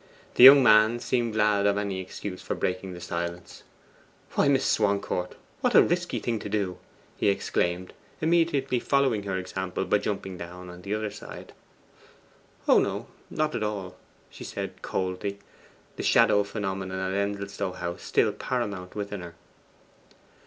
[0.33, 3.61] The young man seemed glad of any excuse for breaking the silence.
[4.33, 6.79] 'Why, Miss Swancourt, what a risky thing to do!'
[7.17, 11.53] he exclaimed, immediately following her example by jumping down on the other side.
[12.67, 13.95] 'Oh no, not at all,'
[14.39, 15.37] replied she coldly;
[15.97, 19.35] the shadow phenomenon at Endelstow House still paramount within her.